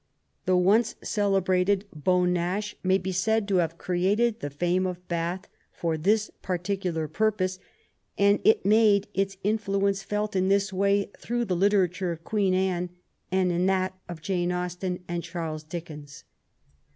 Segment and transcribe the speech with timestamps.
[0.47, 3.47] The once celebrated Beau Nash 27 i THE RBION OF QUEEN ANNE maj' be said
[3.47, 3.77] to have
[4.25, 7.59] created the fame of Bath for this particular purpose,
[8.17, 12.89] and it made its influence felt in this way through the literature of Queen Anne
[13.31, 16.23] and in that of Jane Austen and Charles Dickens.